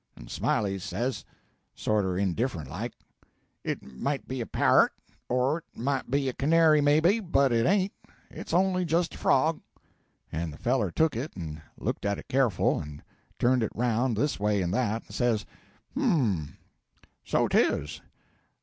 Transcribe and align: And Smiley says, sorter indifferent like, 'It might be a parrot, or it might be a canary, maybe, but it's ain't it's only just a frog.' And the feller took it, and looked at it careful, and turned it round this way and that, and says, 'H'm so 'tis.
And 0.15 0.31
Smiley 0.31 0.79
says, 0.79 1.23
sorter 1.75 2.17
indifferent 2.17 2.67
like, 2.71 2.93
'It 3.63 3.83
might 3.83 4.27
be 4.27 4.41
a 4.41 4.47
parrot, 4.47 4.91
or 5.29 5.59
it 5.59 5.65
might 5.75 6.09
be 6.09 6.27
a 6.27 6.33
canary, 6.33 6.81
maybe, 6.81 7.19
but 7.19 7.51
it's 7.51 7.69
ain't 7.69 7.91
it's 8.31 8.51
only 8.51 8.83
just 8.83 9.13
a 9.13 9.17
frog.' 9.19 9.61
And 10.31 10.51
the 10.53 10.57
feller 10.57 10.89
took 10.89 11.15
it, 11.15 11.35
and 11.35 11.61
looked 11.77 12.03
at 12.03 12.17
it 12.17 12.27
careful, 12.29 12.79
and 12.79 13.03
turned 13.37 13.61
it 13.61 13.75
round 13.75 14.17
this 14.17 14.39
way 14.39 14.63
and 14.63 14.73
that, 14.73 15.03
and 15.05 15.13
says, 15.13 15.45
'H'm 15.95 16.57
so 17.23 17.47
'tis. 17.47 18.01